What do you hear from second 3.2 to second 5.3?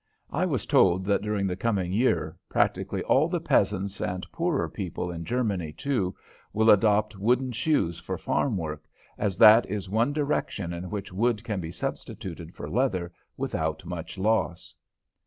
the peasants and poorer people in